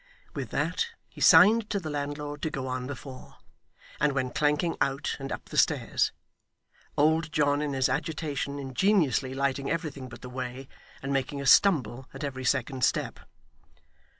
[0.33, 3.35] With that, he signed to the landlord to go on before;
[3.99, 6.11] and went clanking out, and up the stairs;
[6.97, 10.67] old John, in his agitation, ingeniously lighting everything but the way,
[11.03, 13.19] and making a stumble at every second step.